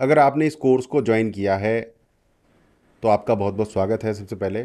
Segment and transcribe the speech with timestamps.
[0.00, 1.80] अगर आपने इस कोर्स को ज्वाइन किया है
[3.02, 4.62] तो आपका बहुत बहुत स्वागत है सबसे पहले।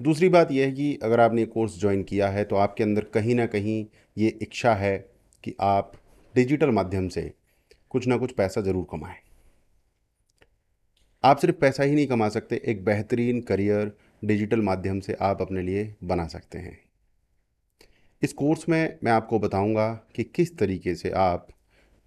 [0.00, 3.34] दूसरी बात यह है कि अगर आपने कोर्स ज्वाइन किया है तो आपके अंदर कहीं
[3.34, 3.84] ना कहीं
[4.16, 4.96] ये इच्छा है
[5.44, 5.92] कि आप
[6.34, 7.30] डिजिटल माध्यम से
[7.90, 9.16] कुछ ना कुछ पैसा ज़रूर कमाएँ।
[11.24, 13.92] आप सिर्फ़ पैसा ही नहीं कमा सकते, एक बेहतरीन करियर
[14.24, 16.78] डिजिटल माध्यम से आप अपने लिए बना सकते हैं।
[18.22, 21.48] इस कोर्स में मैं आपको बताऊँगा कि किस तरीके से आप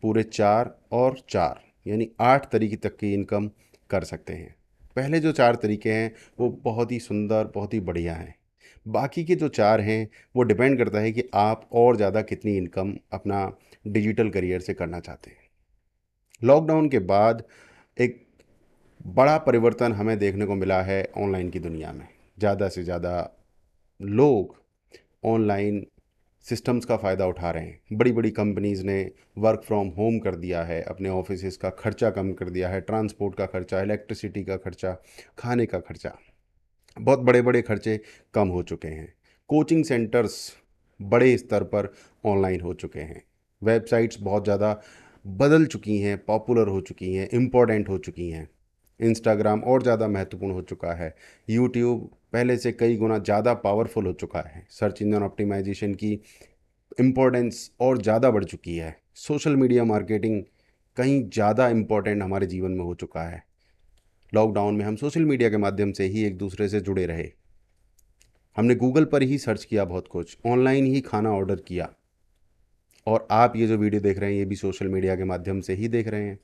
[0.04, 3.50] पूरे चार और चार यानी आठ तरीके तक की इनकम
[3.90, 4.56] कर सकते हैं।
[4.96, 8.36] पहले जो चार तरीके हैं, वो बहुत ही सुंदर, बहुत ही बढ़िया हैं।
[8.86, 12.94] बाकी के जो चार हैं, वो डिपेंड करता है कि आप और ज़्यादा कितनी इनकम
[13.14, 13.52] अपना
[13.88, 15.48] डिजिटल करियर से करना चाहते हैं।
[16.42, 17.44] लॉकडाउन के बाद
[17.98, 18.26] एक
[19.08, 22.08] बड़ा परिवर्तन हमें देखने को मिला है ऑनलाइन की दुनिया में।
[22.40, 23.30] ज़्यादा से ज़्यादा
[24.00, 24.56] लोग
[25.26, 25.86] ऑनलाइन
[26.46, 30.64] सिस्टम्स का फ़ायदा उठा रहे हैं। बड़ी बड़ी कंपनीज़ ने वर्क फ्रॉम होम कर दिया
[30.64, 34.94] है, अपने ऑफ़िस का खर्चा कम कर दिया है, ट्रांसपोर्ट का खर्चा, इलेक्ट्रिसिटी का खर्चा,
[35.38, 36.18] खाने का खर्चा।
[36.98, 38.00] बहुत बड़े बड़े खर्चे
[38.34, 39.14] कम हो चुके हैं।
[39.50, 40.40] कोचिंग सेंटर्स
[41.00, 41.94] बड़े स्तर पर
[42.26, 43.24] ऑनलाइन हो चुके हैं।
[43.62, 44.80] वेबसाइट्स बहुत ज़्यादा
[45.26, 48.50] बदल चुकी हैं, पॉपुलर हो चुकी हैं इम्पोर्टेंट हो चुकी हैं।
[49.00, 51.14] इंस्टाग्राम और ज़्यादा महत्वपूर्ण हो चुका है।
[51.48, 56.12] यूट्यूब पहले से कई गुना ज़्यादा पावरफुल हो चुका है। सर्च इंजन ऑप्टिमाइजेशन की
[57.00, 60.42] इम्पोर्टेंस और ज़्यादा बढ़ चुकी है। सोशल मीडिया मार्केटिंग
[60.98, 63.44] कहीं ज़्यादा इम्पोर्टेंट हमारे जीवन में हो चुका है।
[64.34, 67.30] लॉकडाउन में हम सोशल मीडिया के माध्यम से ही एक दूसरे से जुड़े रहे।
[68.58, 71.90] हमने गूगल पर ही सर्च किया बहुत कुछ। ऑनलाइन ही खाना ऑर्डर किया।
[73.08, 75.74] और आप ये जो वीडियो देख रहे हैं, ये भी सोशल मीडिया के माध्यम से
[75.74, 76.40] ही देख रहे हैं।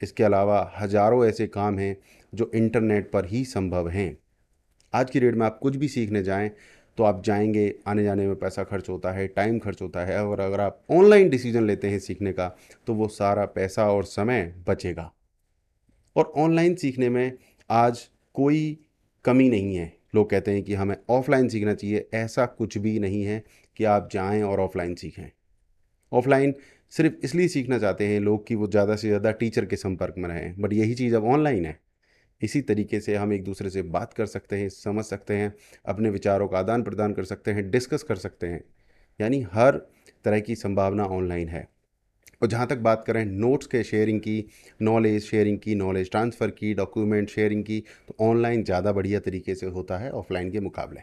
[0.00, 1.96] इसके अलावा हज़ारों ऐसे काम हैं
[2.32, 4.16] जो इंटरनेट पर ही संभव हैं।
[4.96, 6.50] आज की डेट में आप कुछ भी सीखने जाएँ
[6.98, 10.40] तो आप जाएँगे आने जाने में पैसा खर्च होता है टाइम खर्च होता है और
[10.40, 12.48] अगर आप ऑनलाइन डिसीज़न लेते हैं सीखने का
[12.86, 15.10] तो वो सारा पैसा और समय बचेगा।
[16.16, 17.32] और ऑनलाइन सीखने में
[17.70, 18.78] आज कोई
[19.24, 23.22] कमी नहीं है। लोग कहते हैं कि हमें ऑफलाइन सीखना चाहिए, ऐसा कुछ भी नहीं
[23.22, 23.42] है
[23.76, 25.28] कि आप जाएँ और ऑफलाइन सीखें।
[26.12, 26.54] ऑफलाइन
[26.92, 30.28] सिर्फ़ इसलिए सीखना चाहते हैं लोग कि वो ज़्यादा से ज़्यादा टीचर के संपर्क में
[30.28, 31.78] रहें बट यही चीज़ अब ऑनलाइन है।
[32.42, 35.54] इसी तरीके से हम एक दूसरे से बात कर सकते हैं, समझ सकते हैं,
[35.86, 38.62] अपने विचारों का आदान प्रदान कर सकते हैं, डिस्कस कर सकते हैं।
[39.20, 39.76] यानी हर
[40.24, 41.68] तरह की संभावना ऑनलाइन है।
[42.42, 44.44] और जहाँ तक बात करें नोट्स के शेयरिंग की,
[44.82, 49.66] नॉलेज शेयरिंग की, नॉलेज ट्रांसफ़र की, डॉक्यूमेंट शेयरिंग की तो ऑनलाइन ज़्यादा बढ़िया तरीके से
[49.66, 51.00] होता है ऑफलाइन के मुकाबले।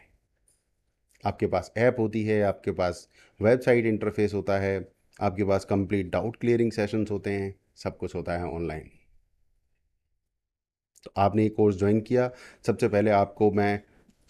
[1.23, 3.07] आपके पास ऐप होती है, आपके पास
[3.39, 4.87] वेबसाइट इंटरफेस होता है,
[5.21, 8.89] आपके पास कंप्लीट डाउट क्लियरिंग सेशंस होते हैं, सब कुछ होता है ऑनलाइन।
[11.05, 12.29] तो आपने ये कोर्स ज्वाइन किया।
[12.67, 13.81] सबसे पहले आपको मैं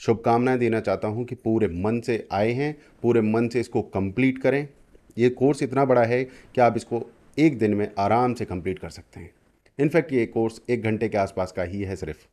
[0.01, 4.37] शुभकामनाएँ देना चाहता हूँ कि पूरे मन से आए हैं, पूरे मन से इसको कंप्लीट
[4.37, 4.67] करें।
[5.17, 7.01] ये कोर्स इतना बड़ा है कि आप इसको
[7.37, 9.33] एक दिन में आराम से कंप्लीट कर सकते हैं।
[9.79, 12.27] इनफैक्ट ये कोर्स एक घंटे के आसपास का ही है सिर्फ़।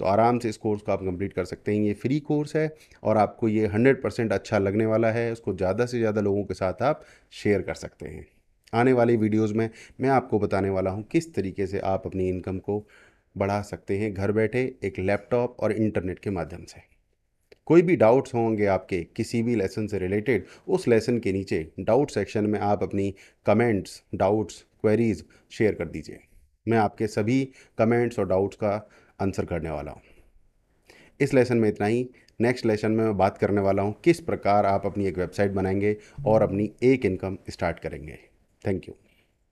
[0.00, 2.70] तो आराम से इस कोर्स को आप कंप्लीट कर सकते हैं। ये फ्री कोर्स है
[3.02, 6.54] और आपको ये हंड्रेड परसेंट अच्छा लगने वाला है। उसको ज़्यादा से ज़्यादा लोगों के
[6.54, 8.26] साथ आप शेयर कर सकते हैं।
[8.72, 9.68] आने वाली वीडियोज़ में
[10.00, 12.78] मैं आपको बताने वाला हूँ किस तरीके से आप अपनी इनकम को
[13.36, 16.80] बढ़ा सकते हैं घर बैठे एक लैपटॉप और इंटरनेट के माध्यम से।
[17.66, 22.10] कोई भी डाउट्स होंगे आपके, किसी भी लेसन से रिलेटेड, उस लेसन के नीचे डाउट
[22.10, 23.14] सेक्शन में आप अपनी
[23.46, 26.20] कमेंट्स, डाउट्स, क्वेरीज शेयर कर दीजिए।
[26.68, 28.90] मैं आपके सभी कमेंट्स और डाउट्स का
[29.20, 30.02] आंसर करने वाला हूँ।
[31.20, 34.66] इस लेसन में इतना ही। नेक्स्ट लेसन में मैं बात करने वाला हूँ, किस प्रकार
[34.66, 35.96] आप अपनी एक वेबसाइट बनाएँगे
[36.26, 38.18] और अपनी एक इनकम स्टार्ट करेंगे।
[38.66, 38.94] Thank you.